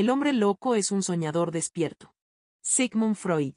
[0.00, 2.14] El hombre loco es un soñador despierto.
[2.62, 3.52] Sigmund Freud.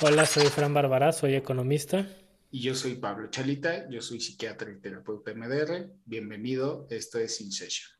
[0.00, 2.04] Hola, soy Fran Bárbara, soy economista.
[2.50, 5.88] Y yo soy Pablo Chalita, yo soy psiquiatra y terapeuta MDR.
[6.04, 7.92] Bienvenido, esto es In Session.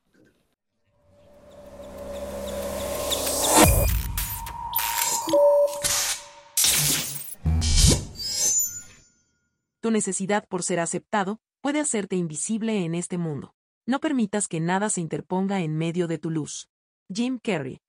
[9.79, 13.55] Tu necesidad por ser aceptado puede hacerte invisible en este mundo.
[13.87, 16.69] No permitas que nada se interponga en medio de tu luz.
[17.13, 17.81] Jim Carrey.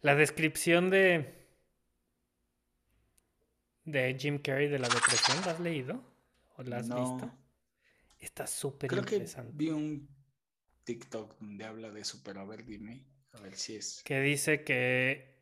[0.00, 1.38] La descripción de
[3.84, 6.02] de Jim Carrey de la depresión, ¿la has leído?
[6.56, 7.30] ¿O la has visto?
[8.18, 9.52] Está súper interesante.
[9.54, 10.08] vi un
[10.84, 14.02] TikTok donde habla de eso, pero a ver, dime, a ver si es.
[14.04, 15.36] Que dice que,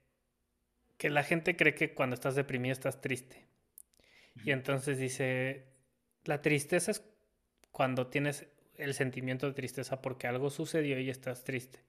[0.96, 3.46] que la gente cree que cuando estás deprimido estás triste.
[4.44, 5.66] Y entonces dice,
[6.24, 7.02] la tristeza es
[7.72, 8.46] cuando tienes
[8.78, 11.80] el sentimiento de tristeza porque algo sucedió y estás triste.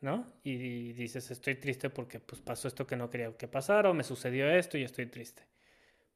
[0.00, 0.32] ¿No?
[0.42, 4.04] Y dices, estoy triste porque pues pasó esto que no quería que pasara o me
[4.04, 5.44] sucedió esto y estoy triste.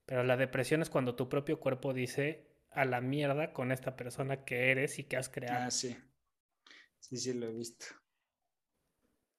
[0.05, 4.45] Pero la depresión es cuando tu propio cuerpo dice a la mierda con esta persona
[4.45, 5.67] que eres y que has creado.
[5.67, 5.97] Ah, sí.
[6.98, 7.87] Sí, sí, lo he visto.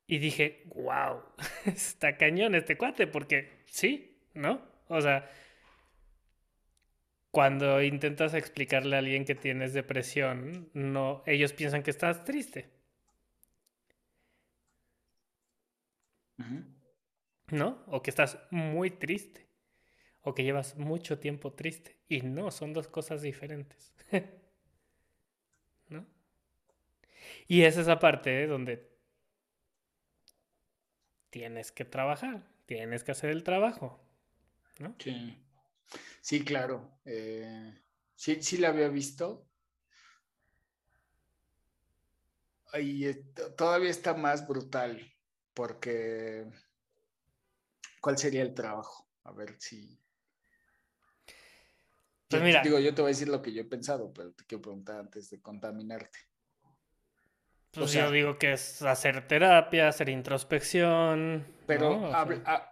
[0.07, 1.21] Y dije, wow,
[1.65, 4.61] está cañón este cuate, porque sí, ¿no?
[4.87, 5.29] O sea,
[7.31, 12.69] cuando intentas explicarle a alguien que tienes depresión, no, ellos piensan que estás triste.
[17.51, 17.83] ¿No?
[17.87, 19.47] O que estás muy triste.
[20.21, 21.97] O que llevas mucho tiempo triste.
[22.07, 23.93] Y no, son dos cosas diferentes.
[25.89, 26.05] ¿No?
[27.47, 28.89] Y es esa parte donde
[31.29, 33.99] tienes que trabajar, tienes que hacer el trabajo.
[34.79, 34.95] ¿No?
[34.99, 35.37] Sí.
[36.21, 36.99] Sí, claro.
[37.05, 37.73] Eh,
[38.15, 39.47] sí, sí la había visto.
[42.73, 43.11] Y
[43.57, 45.01] todavía está más brutal,
[45.55, 46.45] porque
[47.99, 49.09] ¿cuál sería el trabajo?
[49.23, 49.99] A ver si.
[52.27, 52.61] Pues mira.
[52.61, 54.99] Digo, yo te voy a decir lo que yo he pensado, pero te quiero preguntar
[54.99, 56.28] antes de contaminarte.
[57.71, 61.45] Pues yo digo que es hacer terapia, hacer introspección.
[61.67, 62.11] Pero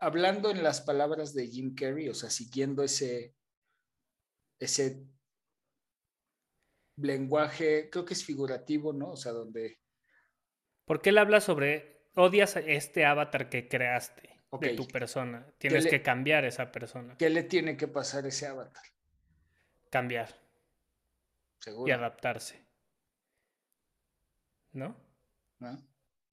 [0.01, 3.35] hablando en las palabras de Jim Carrey, o sea, siguiendo ese,
[4.59, 5.05] ese
[6.97, 9.11] lenguaje, creo que es figurativo, ¿no?
[9.11, 9.79] O sea, donde...
[10.85, 15.45] Porque él habla sobre, odias este avatar que creaste de tu persona.
[15.59, 17.15] Tienes que cambiar esa persona.
[17.17, 18.83] ¿Qué le tiene que pasar a ese avatar?
[19.91, 20.41] Cambiar.
[21.59, 21.87] Seguro.
[21.87, 22.66] Y adaptarse.
[24.71, 24.95] ¿No?
[25.59, 25.77] ¿No?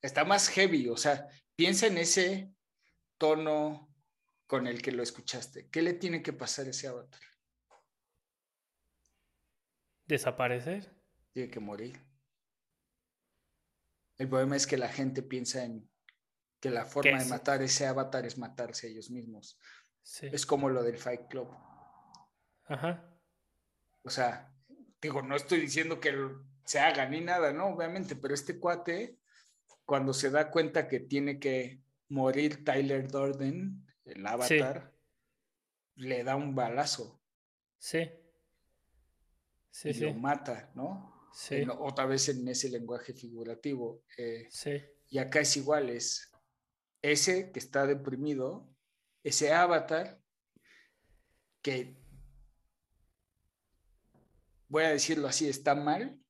[0.02, 2.52] Está más heavy, o sea, piensa en ese
[3.16, 3.94] tono
[4.46, 5.68] con el que lo escuchaste.
[5.70, 7.20] ¿Qué le tiene que pasar a ese avatar?
[10.06, 10.90] desaparecer.
[11.32, 12.00] Tiene que morir.
[14.16, 15.88] El problema es que la gente piensa en
[16.60, 19.58] que la forma de matar ese avatar es matarse a ellos mismos.
[20.22, 21.50] Es como lo del Fight Club.
[22.66, 23.10] Ajá.
[24.02, 24.53] O sea,
[25.04, 26.14] digo, no estoy diciendo que
[26.64, 27.68] se haga ni nada, ¿no?
[27.68, 29.18] Obviamente, pero este cuate,
[29.84, 34.92] cuando se da cuenta que tiene que morir Tyler Durden, el avatar,
[35.96, 37.20] le da un balazo.
[37.78, 38.10] Sí
[39.82, 41.28] y lo mata, ¿no?
[41.32, 41.66] Sí.
[41.78, 44.04] otra vez en ese lenguaje figurativo.
[44.16, 44.80] Eh, sí.
[45.08, 46.30] Y acá es igual, es
[47.02, 48.68] ese que está deprimido,
[49.24, 50.20] ese avatar
[51.60, 51.96] que,
[54.74, 56.20] voy a decirlo así, está mal,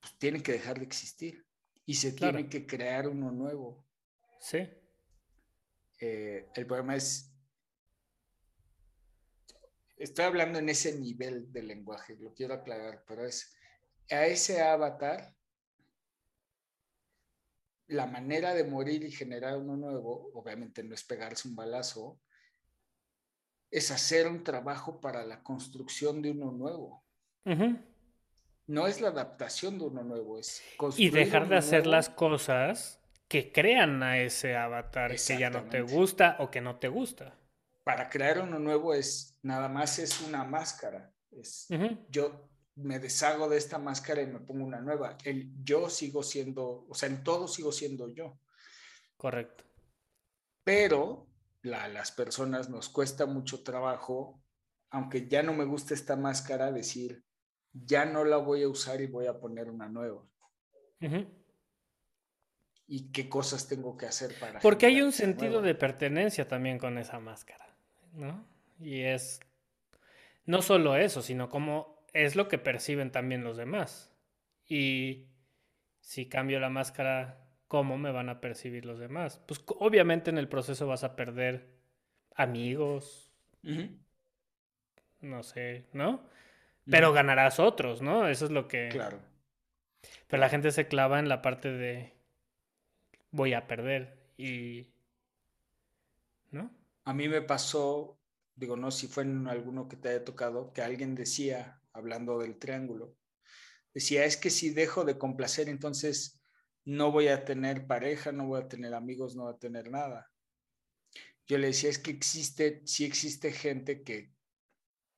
[0.00, 1.46] pues tiene que dejar de existir
[1.84, 3.86] y se tiene que crear uno nuevo.
[4.40, 4.66] Sí.
[6.00, 7.30] Eh, el problema es
[9.98, 13.54] estoy hablando en ese nivel de lenguaje, lo quiero aclarar, pero es
[14.10, 15.36] a ese avatar,
[17.88, 22.22] la manera de morir y generar uno nuevo, obviamente no es pegarse un balazo,
[23.74, 27.04] es hacer un trabajo para la construcción de uno nuevo.
[28.66, 31.08] No es la adaptación de uno nuevo, es construir.
[31.08, 35.82] Y dejar de hacer las cosas que crean a ese avatar que ya no te
[35.82, 37.36] gusta o que no te gusta
[37.84, 41.12] para crear uno nuevo es nada más es una máscara.
[41.30, 41.68] Es,
[42.08, 45.18] Yo me deshago de esta máscara y me pongo una nueva.
[45.22, 48.38] El yo sigo siendo, o sea, en todo sigo siendo yo.
[49.16, 49.64] Correcto.
[50.64, 51.26] Pero
[51.64, 54.40] las personas nos cuesta mucho trabajo,
[54.90, 57.24] aunque ya no me gusta esta máscara, decir,
[57.72, 60.22] ya no la voy a usar y voy a poner una nueva.
[62.86, 64.60] ¿Y qué cosas tengo que hacer para...
[64.60, 67.74] Porque hay un sentido de pertenencia también con esa máscara.
[68.12, 68.46] ¿no?
[68.78, 69.40] Y es
[70.46, 74.12] no solo eso, sino como es lo que perciben también los demás.
[74.66, 75.28] Y
[76.00, 79.40] si cambio la máscara, ¿cómo me van a percibir los demás?
[79.46, 81.68] Pues obviamente en el proceso vas a perder
[82.34, 83.32] amigos,
[85.20, 86.28] no sé, ¿no?
[86.86, 88.28] Pero ganarás otros, ¿no?
[88.28, 88.88] Eso es lo que...
[88.90, 89.18] Claro.
[90.28, 92.12] Pero la gente se clava en la parte de
[93.30, 94.88] voy a perder y...
[96.50, 96.70] ¿No?
[97.04, 98.18] A mí me pasó,
[98.54, 102.58] digo, no si fue en alguno que te haya tocado, que alguien decía, hablando del
[102.58, 103.16] triángulo,
[103.92, 106.43] decía, es que si dejo de complacer, entonces
[106.84, 110.30] no voy a tener pareja, no voy a tener amigos, no voy a tener nada.
[111.46, 114.32] Yo le decía, es que existe, sí existe gente que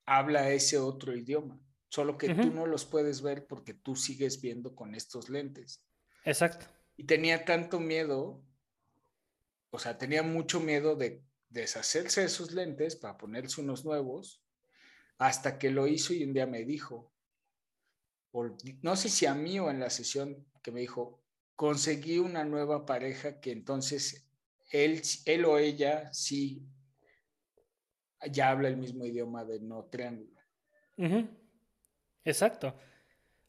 [0.05, 4.75] habla ese otro idioma, solo que tú no los puedes ver porque tú sigues viendo
[4.75, 5.85] con estos lentes.
[6.25, 6.67] Exacto.
[6.97, 8.43] Y tenía tanto miedo,
[9.71, 14.43] o sea, tenía mucho miedo de deshacerse de sus lentes para ponerse unos nuevos,
[15.19, 17.13] hasta que lo hizo y un día me dijo,
[18.83, 21.23] no sé si a mí o en la sesión que me dijo,
[21.57, 24.31] conseguí una nueva pareja que entonces
[24.71, 26.63] él, él o ella sí
[28.31, 30.41] ya habla el mismo idioma de no triángulo.
[32.25, 32.75] Exacto.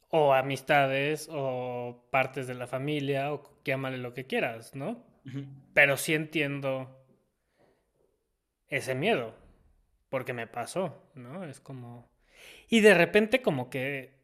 [0.10, 5.06] O amistades, o partes de la familia, o llámale lo que quieras, ¿no?
[5.74, 7.06] Pero sí entiendo
[8.70, 9.36] ese miedo,
[10.10, 11.44] porque me pasó, ¿no?
[11.44, 12.10] Es como...
[12.70, 14.17] Y de repente como que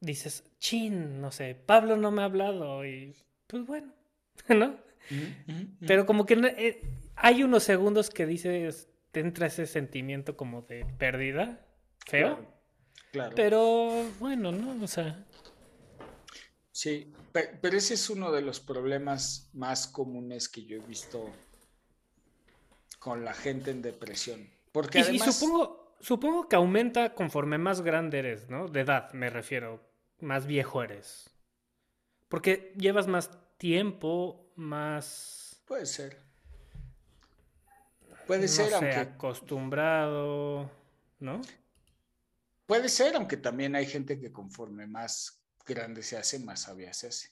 [0.00, 3.14] dices, chin, no sé, Pablo no me ha hablado y
[3.46, 3.92] pues bueno,
[4.48, 4.76] ¿no?
[5.86, 6.82] Pero como que eh,
[7.16, 11.66] hay unos segundos que dices, te entra ese sentimiento como de pérdida,
[12.06, 12.38] feo.
[13.10, 13.34] Claro.
[13.34, 14.84] Pero bueno, ¿no?
[14.84, 15.24] O sea.
[16.70, 21.32] Sí, pero ese es uno de los problemas más comunes que yo he visto
[22.98, 24.48] con la gente en depresión.
[24.72, 28.68] Porque y, supongo, supongo que aumenta conforme más grande eres, ¿no?
[28.68, 29.86] De edad, me refiero.
[30.20, 31.30] Más viejo eres.
[32.28, 35.62] Porque llevas más tiempo, más.
[35.66, 36.20] Puede ser.
[38.26, 38.94] Puede ser, aunque.
[38.94, 40.70] acostumbrado,
[41.18, 41.40] ¿no?
[42.66, 47.08] Puede ser, aunque también hay gente que conforme más grande se hace, más sabia se
[47.08, 47.30] hace.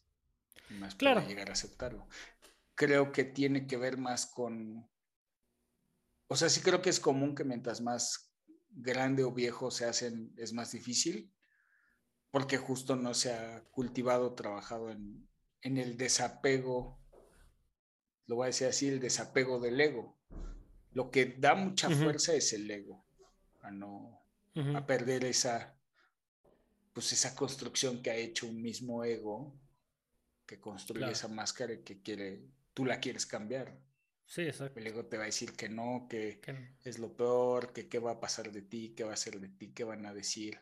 [0.70, 1.20] más claro.
[1.20, 2.08] puede llegar a aceptarlo.
[2.74, 4.88] Creo que tiene que ver más con.
[6.28, 8.26] O sea, sí creo que es común que mientras más
[8.76, 11.32] grande o viejo se hacen, es más difícil,
[12.30, 15.28] porque justo no se ha cultivado, trabajado en,
[15.62, 17.00] en el desapego,
[18.26, 20.16] lo voy a decir así, el desapego del ego.
[20.92, 23.04] Lo que da mucha fuerza es el ego,
[23.62, 24.22] a no
[24.74, 25.76] a perder esa
[26.94, 29.54] pues esa construcción que ha hecho un mismo ego
[30.46, 33.78] que construye esa máscara y que quiere tú la quieres cambiar.
[34.26, 34.78] Sí, exacto.
[34.80, 36.40] El ego te va a decir que no, que
[36.84, 39.48] es lo peor, que qué va a pasar de ti, qué va a ser de
[39.48, 40.60] ti, qué van a decir.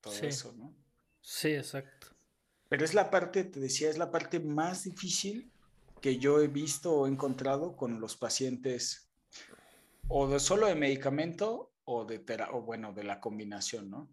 [0.00, 0.76] Todo eso, ¿no?
[1.22, 2.08] Sí, exacto.
[2.68, 5.50] Pero es la parte, te decía, es la parte más difícil
[6.02, 9.08] que yo he visto o encontrado con los pacientes
[10.08, 12.22] o de solo de medicamento o de
[12.52, 14.10] o bueno, de la combinación, ¿no?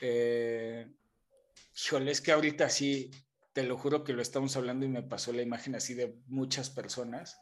[0.00, 0.86] Eh,
[1.74, 3.10] híjole, es que ahorita sí,
[3.54, 6.68] te lo juro que lo estamos hablando y me pasó la imagen así de muchas
[6.68, 7.40] personas,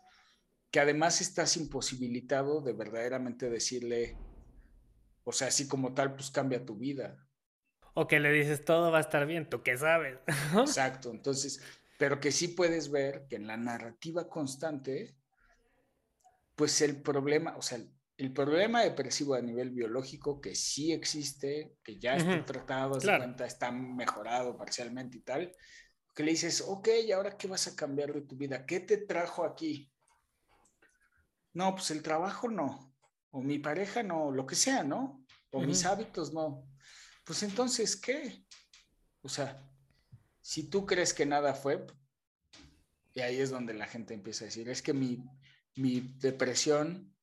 [0.71, 4.17] que además estás imposibilitado de verdaderamente decirle,
[5.25, 7.29] o sea, así como tal, pues cambia tu vida.
[7.95, 10.21] O que le dices, todo va a estar bien, tú qué sabes.
[10.57, 11.61] Exacto, entonces,
[11.99, 15.17] pero que sí puedes ver que en la narrativa constante
[16.55, 17.81] pues el problema, o sea,
[18.17, 23.47] el problema depresivo a nivel biológico que sí existe, que ya está tratado, se cuenta,
[23.47, 25.53] está mejorado parcialmente y tal,
[26.15, 28.67] que le dices, ok, ¿y ahora qué vas a cambiar de tu vida?
[28.67, 29.91] ¿Qué te trajo aquí?
[31.55, 32.95] No, pues el trabajo no,
[33.31, 35.25] o mi pareja no, lo que sea, ¿no?
[35.51, 36.67] O mis hábitos no.
[37.25, 38.45] Pues entonces, ¿qué?
[39.21, 39.63] O sea,
[40.41, 41.87] si tú crees que nada fue,
[43.15, 45.23] y ahí es donde la gente empieza a decir, es que mi,
[45.77, 47.15] mi depresión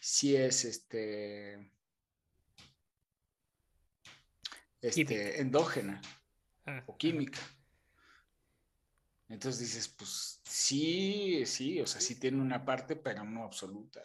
[0.00, 1.72] sí es este,
[4.80, 6.00] este endógena
[6.66, 7.40] ah, o química.
[9.30, 14.04] Entonces dices, pues sí, sí, o sea, sí tiene una parte, pero no absoluta.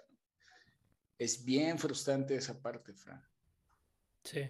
[1.17, 3.27] Es bien frustrante esa parte, Fran.
[4.24, 4.48] Sí.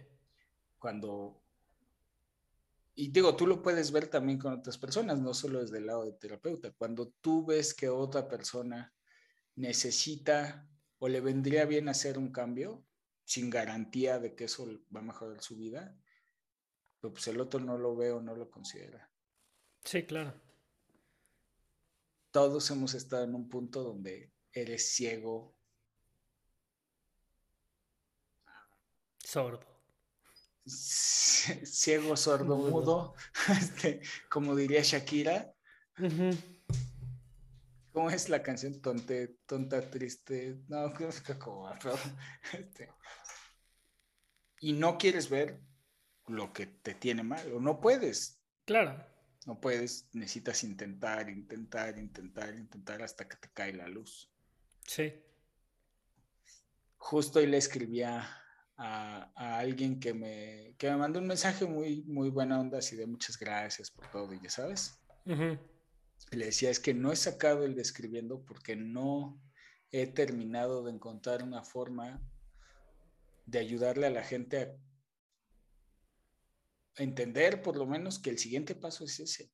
[0.77, 1.41] Cuando...
[2.93, 6.05] Y digo, tú lo puedes ver también con otras personas, no solo desde el lado
[6.05, 6.71] de terapeuta.
[6.71, 8.93] Cuando tú ves que otra persona
[9.55, 10.67] necesita
[10.99, 12.85] o le vendría bien hacer un cambio
[13.23, 15.97] sin garantía de que eso va a mejorar su vida,
[16.99, 19.09] pero pues el otro no lo ve o no lo considera.
[19.83, 20.44] Sí, claro.
[22.35, 25.55] Todos hemos estado en un punto donde eres ciego.
[29.19, 29.65] Sordo.
[30.65, 33.15] ciego, sordo, mudo,
[33.57, 35.55] este, como diría Shakira.
[37.93, 38.81] ¿Cómo es la canción?
[38.81, 40.61] Tonte, tonta, triste.
[40.67, 41.71] No, creo que como
[42.51, 42.89] este,
[44.59, 45.61] Y no quieres ver
[46.27, 48.41] lo que te tiene mal, o no puedes.
[48.65, 49.14] Claro.
[49.45, 54.29] No puedes, necesitas intentar, intentar, intentar, intentar hasta que te cae la luz.
[54.87, 55.13] Sí.
[56.97, 58.27] Justo hoy le escribía
[58.77, 63.05] a, alguien que me, que me mandó un mensaje muy, muy buena onda, así de
[63.05, 64.99] muchas gracias por todo, y ya sabes.
[66.31, 69.39] Y le decía, es que no he sacado el describiendo porque no
[69.91, 72.21] he terminado de encontrar una forma
[73.45, 74.75] de ayudarle a la gente a
[76.97, 79.51] entender por lo menos que el siguiente paso es ese.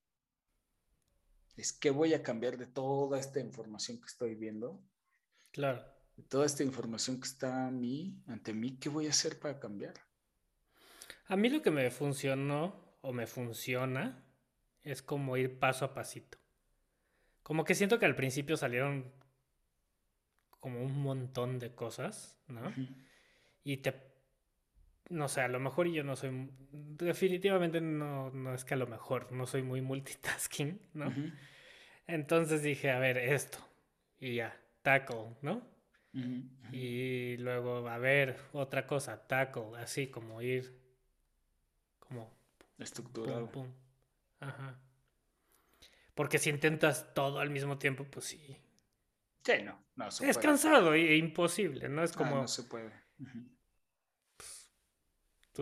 [1.57, 4.83] Es que voy a cambiar de toda esta información que estoy viendo.
[5.51, 5.86] Claro.
[6.15, 9.60] De toda esta información que está a mí, ante mí, ¿qué voy a hacer para
[9.60, 9.93] cambiar?
[11.27, 14.24] A mí lo que me funcionó o me funciona
[14.83, 16.38] es como ir paso a pasito.
[17.43, 19.12] Como que siento que al principio salieron
[20.60, 22.74] como un montón de cosas, ¿no?
[23.63, 24.11] Y te
[25.12, 28.88] no sé, a lo mejor yo no soy, definitivamente no, no es que a lo
[28.88, 31.13] mejor no soy muy multitasking, ¿no?
[32.08, 33.60] Entonces dije, a ver, esto,
[34.20, 35.70] y ya, taco, ¿no?
[36.72, 40.77] Y luego, a ver, otra cosa, taco, así como ir,
[42.00, 42.34] como...
[42.77, 43.50] Estructurado.
[44.39, 44.80] Ajá.
[46.15, 48.58] Porque si intentas todo al mismo tiempo, pues sí.
[49.44, 52.03] Sí, no, no se Es cansado e imposible, ¿no?
[52.03, 52.36] Es ah, como...
[52.38, 52.91] no se puede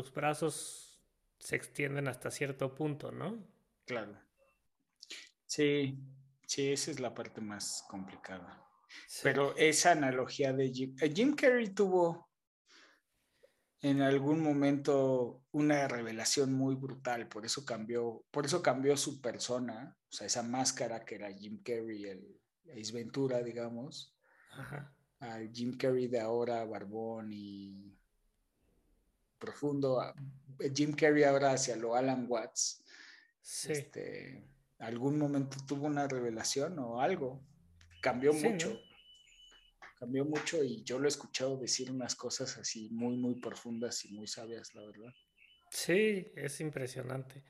[0.02, 0.98] tus brazos
[1.40, 3.46] se extienden hasta cierto punto, ¿no?
[3.86, 4.18] Claro.
[5.46, 6.00] Sí,
[6.48, 8.66] sí, esa es la parte más complicada.
[9.24, 12.30] Pero esa analogía de Jim, eh, Jim Carrey tuvo
[13.82, 19.98] en algún momento una revelación muy brutal, por eso cambió, por eso cambió su persona,
[20.10, 22.42] o sea, esa máscara que era Jim Carrey, el
[22.72, 24.16] Ace Ventura, digamos,
[24.52, 24.96] Ajá.
[25.20, 27.99] al Jim Carrey de ahora, barbón y
[29.40, 30.02] profundo.
[30.74, 32.84] Jim Carrey ahora hacia lo Alan Watts.
[33.68, 34.44] Este,
[34.80, 37.42] algún momento tuvo una revelación o algo.
[38.02, 38.80] Cambió mucho.
[39.98, 44.14] Cambió mucho y yo lo he escuchado decir unas cosas así muy, muy profundas y
[44.14, 45.14] muy sabias, la verdad.
[45.72, 47.44] Sí, es impresionante.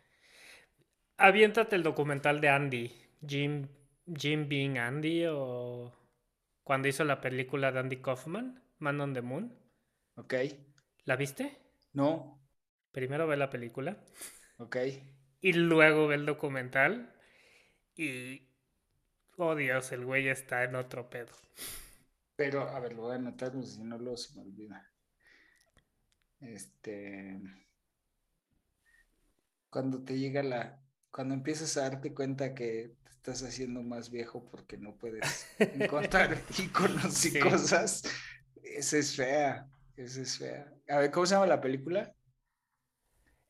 [1.18, 2.92] Aviéntate el documental de Andy,
[3.28, 3.68] Jim,
[4.08, 5.94] Jim Being Andy, o
[6.64, 9.54] cuando hizo la película de Andy Kaufman, Man on the Moon.
[10.16, 10.34] Ok.
[11.06, 11.58] ¿La viste?
[11.94, 12.42] No.
[12.92, 13.98] Primero ve la película.
[14.58, 14.78] Ok.
[15.42, 17.14] Y luego ve el documental.
[17.96, 18.50] Y.
[19.38, 21.32] Oh Dios, el güey está en otro pedo.
[22.36, 24.90] Pero, a ver, lo voy a anotar, pues, si no lo se me olvida.
[26.40, 27.40] Este.
[29.70, 30.82] Cuando te llega la.
[31.12, 36.38] Cuando empiezas a darte cuenta que te estás haciendo más viejo porque no puedes encontrar
[36.58, 38.04] iconos y cosas,
[38.62, 39.70] esa es fea.
[40.00, 40.74] Esa es fea.
[40.88, 42.16] A ver, ¿cómo se llama la película?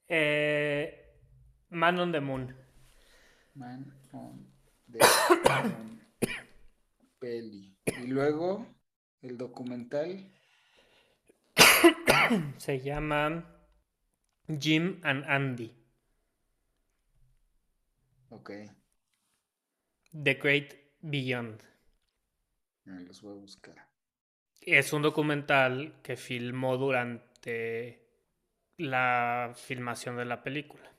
[0.07, 1.15] Eh,
[1.69, 2.55] Man on the Moon.
[3.53, 4.51] Man on
[4.91, 6.01] the Moon.
[7.19, 7.77] Peli.
[7.85, 8.65] Y luego,
[9.21, 10.27] el documental.
[12.57, 13.45] se llama
[14.47, 15.71] Jim and Andy.
[18.29, 18.51] Ok.
[20.23, 21.61] The Great Beyond.
[22.85, 23.89] Los voy a buscar.
[24.61, 28.05] Es un documental que filmó durante
[28.77, 30.91] la filmación de la película.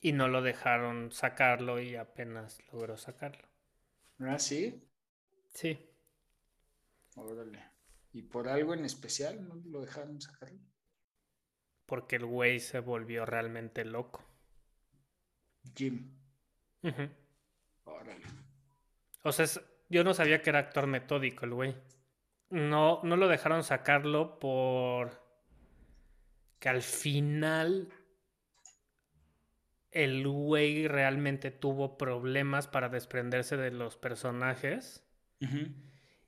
[0.00, 3.46] Y no lo dejaron sacarlo y apenas logró sacarlo.
[4.18, 4.82] ¿Ah, sí?
[5.54, 5.78] Sí.
[7.14, 7.62] Órale.
[8.12, 10.58] ¿Y por algo en especial no lo dejaron sacarlo?
[11.86, 14.24] Porque el güey se volvió realmente loco.
[15.74, 16.10] Jim.
[17.84, 18.26] Órale.
[19.22, 19.60] O sea, es,
[19.92, 21.76] yo no sabía que era actor metódico el güey.
[22.48, 25.22] No, no lo dejaron sacarlo por
[26.58, 27.92] que al final
[29.90, 35.04] el güey realmente tuvo problemas para desprenderse de los personajes.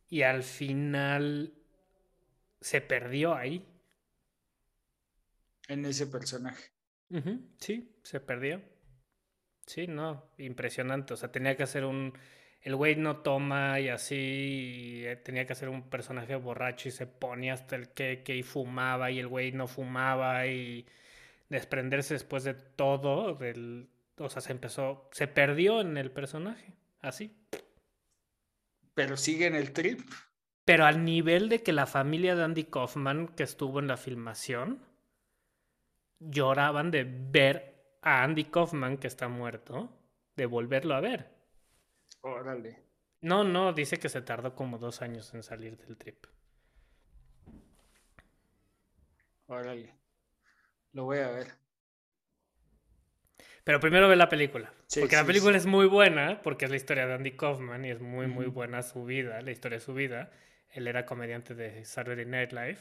[0.09, 1.55] Y al final
[2.61, 3.67] se perdió ahí.
[5.69, 6.73] En ese personaje.
[7.59, 8.61] Sí, se perdió.
[9.67, 11.15] Sí, no, impresionante.
[11.15, 12.13] O sea, tenía que hacer un
[12.65, 17.07] el güey no toma y así eh, tenía que hacer un personaje borracho y se
[17.07, 20.85] ponía hasta el queque y fumaba y el güey no fumaba y
[21.49, 27.37] desprenderse después de todo del o sea se empezó se perdió en el personaje así
[28.95, 30.01] pero sigue en el trip
[30.65, 34.81] pero al nivel de que la familia de Andy Kaufman que estuvo en la filmación
[36.19, 39.91] lloraban de ver a Andy Kaufman, que está muerto,
[40.37, 41.34] de volverlo a ver.
[42.25, 42.83] Órale.
[43.21, 46.25] No, no, dice que se tardó como dos años en salir del trip.
[49.47, 49.95] Órale.
[50.93, 51.49] Lo voy a ver.
[53.63, 54.73] Pero primero ve la película.
[54.99, 58.01] porque la película es muy buena, porque es la historia de Andy Kaufman y es
[58.01, 60.31] muy, muy buena su vida, la historia de su vida.
[60.71, 62.79] Él era comediante de Saturday Night Live,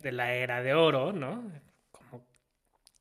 [0.00, 1.52] de la era de oro, ¿no?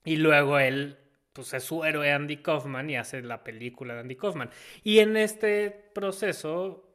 [0.03, 0.97] Y luego él,
[1.33, 4.51] pues es su héroe Andy Kaufman y hace la película de Andy Kaufman.
[4.83, 6.93] Y en este proceso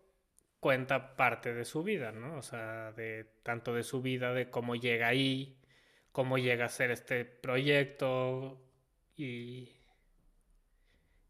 [0.60, 2.36] cuenta parte de su vida, ¿no?
[2.36, 5.58] O sea, de tanto de su vida, de cómo llega ahí,
[6.12, 8.64] cómo llega a hacer este proyecto
[9.16, 9.70] y,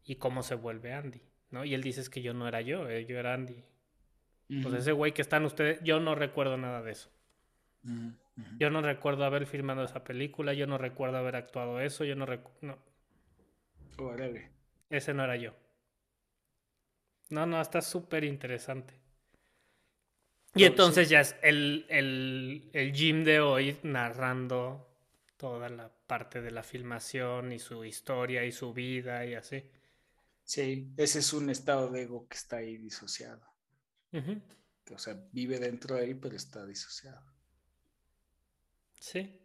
[0.03, 1.65] y cómo se vuelve Andy, ¿no?
[1.65, 3.63] Y él dice es que yo no era yo, eh, yo era Andy.
[4.63, 7.11] Pues ese güey que están ustedes, yo no recuerdo nada de eso.
[8.57, 12.25] Yo no recuerdo haber filmado esa película, yo no recuerdo haber actuado eso, yo no
[12.25, 12.57] recuerdo...
[12.61, 12.88] No.
[14.89, 15.53] Ese no era yo.
[17.29, 18.93] No, no, está súper interesante.
[20.55, 24.89] Y entonces ya es el, el, el Jim de hoy narrando
[25.37, 29.63] toda la parte de la filmación y su historia y su vida y así.
[30.43, 33.41] Sí, ese es un estado de ego que está ahí disociado.
[34.91, 37.21] O sea, vive dentro de él, pero está disociado.
[38.99, 39.38] Sí.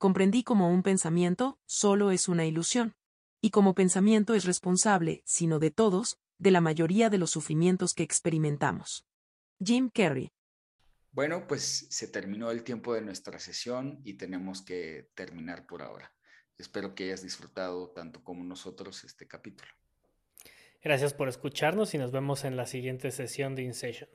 [0.00, 2.94] Comprendí como un pensamiento solo es una ilusión.
[3.42, 8.02] Y como pensamiento es responsable, sino de todos, de la mayoría de los sufrimientos que
[8.02, 9.04] experimentamos.
[9.62, 10.32] Jim Carrey.
[11.12, 16.14] Bueno, pues se terminó el tiempo de nuestra sesión y tenemos que terminar por ahora.
[16.56, 19.70] Espero que hayas disfrutado tanto como nosotros este capítulo.
[20.82, 24.08] Gracias por escucharnos y nos vemos en la siguiente sesión de InSession.